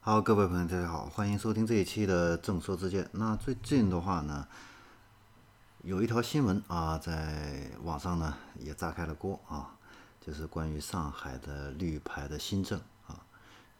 [0.00, 3.10] 好，各位朋友，大家好，欢迎收听这一期的正说之见。
[3.12, 4.46] 那最近的话呢，
[5.82, 9.74] 有一条新闻啊，在网上呢也炸开了锅啊，
[10.20, 13.20] 就是关于上海的绿牌的新政啊。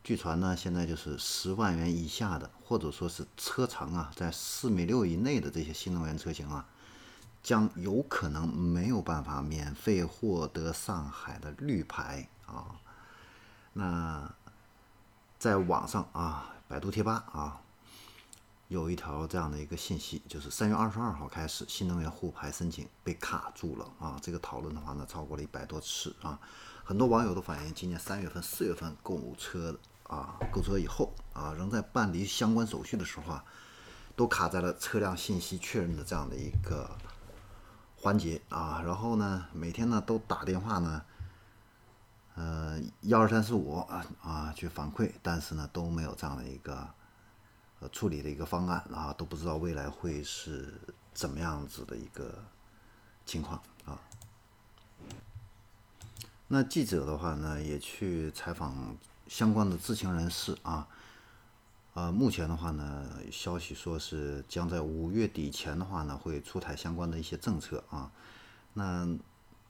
[0.02, 6.66] 据传呢，现在就是十万元以下的，或者说是车长啊在四米六以内的这些新能源车型啊，
[7.44, 12.74] 将有可能没有办法免费获得上海的绿牌啊。
[13.72, 14.34] 那
[15.38, 17.60] 在网上啊，百度贴吧啊，
[18.66, 24.18] 有一条这样的一个信息，就是三月二十二号开始，新能源沪牌申请被卡住了啊。
[24.20, 26.36] 这个讨论的话呢，超过了一百多次啊。
[26.82, 33.44] 很多网友都反映，今年三月份、四月份购车啊，购车以后啊，仍在办理相关手续的时候啊，
[34.16, 36.90] 都卡在了车辆信息确认的这样的一个
[37.94, 38.82] 环节啊。
[38.84, 41.04] 然后呢，每天呢都打电话呢。
[42.40, 46.88] 呃，幺二三四五啊啊，去反馈，但是呢都没有这样的一个
[47.80, 50.80] 呃处理的一个方案啊，都不知道未来会是
[51.12, 52.32] 怎么样子的一个
[53.26, 53.98] 情况啊。
[56.46, 60.86] 那记者的话呢，也去采访相关的知情人士啊，
[61.94, 68.12] 呃，目前的话呢，消息说是将在五月底前的话呢，会出台相关的一些政策啊，
[68.74, 69.18] 那。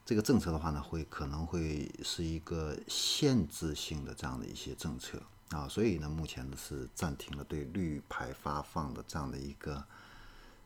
[0.08, 5.20] 这个政策的话呢，会可能会是一个限制性的这样的一些政策
[5.50, 9.84] 啊，所以呢，目前呢是暂停了对绿牌发放的这样的一个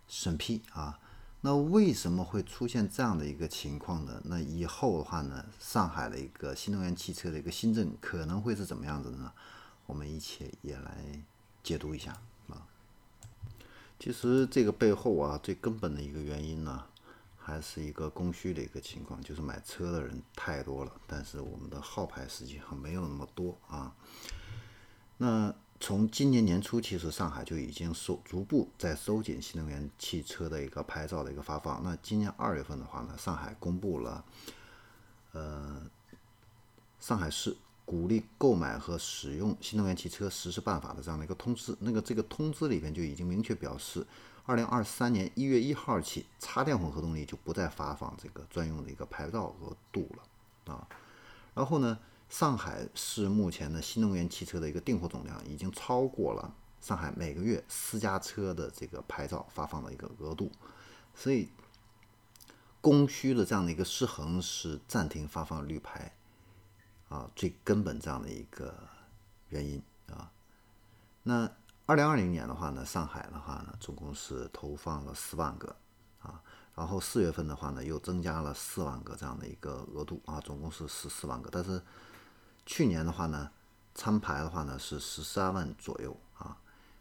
[0.07, 0.97] 审批啊。
[1.41, 4.23] 那为什么会出现这样的一个情况呢？
[4.27, 9.33] 那以后的话呢，上海的一个新能源汽车的一个新政可能会是怎么样子的呢？
[9.87, 11.21] 我们一起也来
[11.65, 12.63] 解读一下啊。
[13.99, 16.85] 其实这个背后啊，最根本的一个原因呢。
[17.45, 23.93] 还是一个供需的一个情况，就是买车的人太多了，但是我们的号牌实际上没有那么多啊。
[25.19, 31.83] 那从今年年初，其实上海就已经收逐步在收紧新能源汽车的一个牌照的一个发放。
[31.83, 34.25] 那今年二月份的话呢，上海公布了，
[35.33, 35.83] 呃，
[37.01, 41.77] 上海市鼓励购买和使用新能源汽车实施办法的这样的一个通知。
[41.81, 44.07] 那个这个通知里边就已经明确表示。
[44.45, 50.89] 二零二三年一月一号起，插电混合动力就不再发放这个专用的一个牌照额度了啊。
[51.55, 51.97] 然后呢，
[52.29, 60.51] 上海市目前的新能源汽车的一个订货总量已经超过了上海每个月私家车的这个牌照发放的一个额度，
[61.15, 61.49] 所以
[62.81, 66.13] 供需的这样的一个失衡是暂停发放绿牌
[67.09, 68.75] 啊最根本这样的一个
[69.51, 70.33] 原因啊。
[71.23, 71.49] 那。
[71.93, 75.77] 二零二零年的话呢，上海的话呢，总共是投放了四万个
[76.23, 76.41] 啊，
[76.75, 81.51] 然后四月份的话呢，又增加了四万个这样的一个额度啊，总共是十四万个。
[81.53, 81.83] 但是
[82.65, 83.51] 去年的话呢，
[83.95, 86.57] 参牌的话呢是十三万左右啊，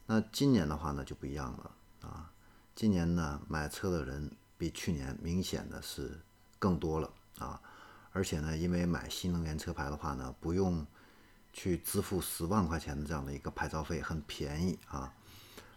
[0.08, 2.30] 那今年的话呢就不一样了啊，
[2.76, 6.20] 今年呢买车的人比去年明显的是
[6.60, 7.10] 更多了
[7.40, 7.62] 啊，
[8.12, 10.86] 而且呢，因为买新能源车牌的话呢，不用。
[11.54, 15.14] 去支付十万块钱的这样的一个牌照费很便宜啊，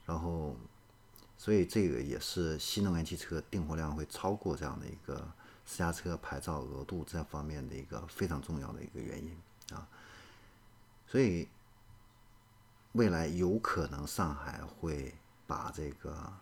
[0.06, 0.56] 然后，
[1.36, 5.28] 所以这个也是新能源汽车订货量会超过这样的一个
[5.66, 9.36] 私家车牌照额度这方面的一个非常重要的一个原因
[9.74, 9.88] 啊，
[11.06, 11.48] 所以
[12.92, 15.12] 未来有可能上海会
[15.46, 16.32] 把这个，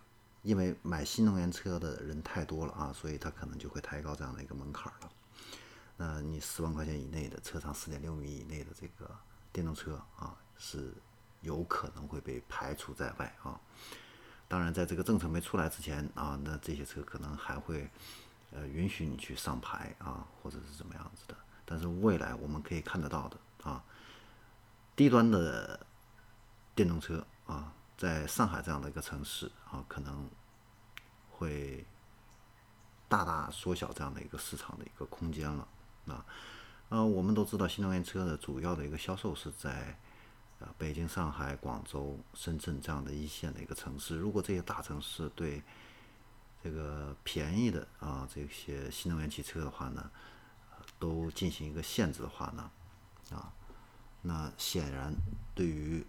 [0.43, 5.11] 因为买新能源车的人太多了啊，所以他可能就会抬高这样的一个门槛了。
[5.97, 9.11] 那你十万块钱以内的车长四点六米以内的这个
[9.53, 10.93] 电动车啊，是
[11.43, 13.61] 有可能会被排除在外啊。
[14.49, 17.89] 当然，在这个政策没出来之前啊，那这些车可能还会
[18.51, 21.37] 呃允许你去上牌啊，或者是怎么样子的。
[21.65, 23.83] 但是未来我们可以看得到的啊，
[24.95, 25.87] 低端的
[26.75, 30.29] 电动车啊，在上海这样的一个城市啊，可能
[31.31, 31.87] 会
[33.09, 35.67] 大大缩小这样的一个市场的一个空间了。
[36.07, 36.25] 啊，
[36.89, 39.99] 呃，我们都知道新能源车的主要的一个销售是在
[40.59, 44.17] 呃北京、上海、广州、深圳这样的一线的一个城市。
[44.17, 45.63] 如果这些大城市对
[46.63, 50.11] 这个便宜的啊这些新能源汽车的话呢，
[50.99, 52.71] 都进行一个限制的话呢，
[53.31, 53.53] 啊，
[54.23, 55.15] 那显然
[55.55, 56.05] 对于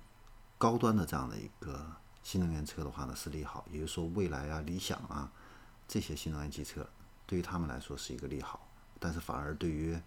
[0.58, 1.86] 高端的这样的一个
[2.24, 3.66] 新能源车的话呢是利好。
[3.72, 5.32] 也就是说，蔚来啊、理想啊
[5.88, 6.88] 这些新能源汽车
[7.26, 8.68] 对于他们来说是一个利好。
[9.04, 10.00] 但是反而对于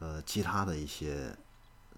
[0.00, 1.32] 呃其他的一些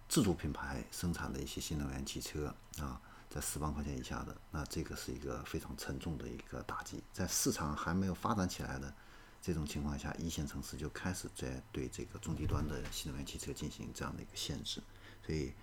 [0.07, 3.01] 自主品牌生产的一些新能源汽车啊，
[3.31, 7.03] 在十万块钱以下的，那这个是一个非常沉重的一个打击。
[7.11, 8.93] 在市场还没有发展起来的
[9.41, 14.83] 这种情况下，一线城市就开始在对这个中低端的新能源汽车进行这样的一个限制。
[15.25, 15.55] 所以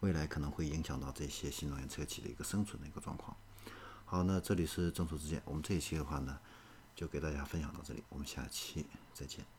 [0.00, 3.34] 未来可能会影响到这些新能源车企的一个生存的一个状况。
[4.04, 6.38] 好，那这里是政府之间，我们这一期的话呢。
[6.98, 8.84] 就给大家分享到这里我们下期
[9.14, 9.57] 再见。